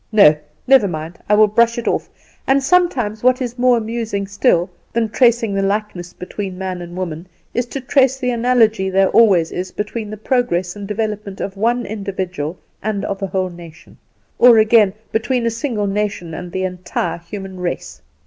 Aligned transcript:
No, 0.11 0.35
never 0.65 0.87
mind. 0.87 1.19
It 1.29 1.35
will 1.35 1.45
brush 1.45 1.77
off. 1.77 2.09
And 2.47 2.63
sometimes 2.63 3.21
what 3.21 3.39
is 3.39 3.59
more 3.59 3.77
amusing 3.77 4.25
still 4.25 4.71
than 4.93 5.09
tracing 5.09 5.53
the 5.53 5.61
likeness 5.61 6.11
between 6.11 6.57
man 6.57 6.81
and 6.81 6.95
man, 6.95 7.27
is 7.53 7.67
to 7.67 7.81
trace 7.81 8.17
the 8.17 8.31
analogy 8.31 8.89
there 8.89 9.09
always 9.09 9.51
is 9.51 9.71
between 9.71 10.09
the 10.09 10.17
progress 10.17 10.75
and 10.75 10.87
development 10.87 11.39
of 11.39 11.55
one 11.55 11.85
individual 11.85 12.57
and 12.81 13.05
of 13.05 13.21
a 13.21 13.27
whole 13.27 13.51
nation; 13.51 13.99
or, 14.39 14.57
again, 14.57 14.93
between 15.11 15.45
a 15.45 15.51
single 15.51 15.85
nation 15.85 16.33
and 16.33 16.51
the 16.51 16.63
entire 16.63 17.19
human 17.19 17.59
race. 17.59 18.01